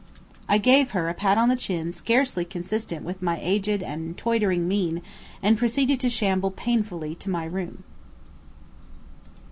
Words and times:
I 0.49 0.57
gave 0.57 0.97
her 0.97 1.09
a 1.09 1.13
pat 1.13 1.37
on 1.37 1.47
the 1.49 1.55
chin 1.55 1.91
scarcely 1.91 2.43
consistent 2.43 3.05
with 3.05 3.21
my 3.21 3.37
aged 3.39 3.83
and 3.83 4.17
tottering 4.17 4.67
mien 4.67 5.03
and 5.43 5.59
proceeded 5.59 5.99
to 5.99 6.09
shamble 6.09 6.49
painfully 6.49 7.13
to 7.13 7.29
my 7.29 7.45
room. 7.45 7.83